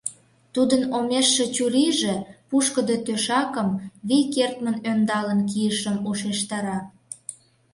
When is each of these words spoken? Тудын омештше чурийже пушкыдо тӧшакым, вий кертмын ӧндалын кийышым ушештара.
Тудын 0.53 0.83
омештше 0.97 1.43
чурийже 1.55 2.15
пушкыдо 2.49 2.95
тӧшакым, 3.05 3.69
вий 4.07 4.25
кертмын 4.33 4.75
ӧндалын 4.91 5.39
кийышым 5.49 5.97
ушештара. 6.09 6.77